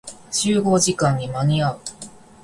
[0.31, 1.79] 集合時間に間に合う。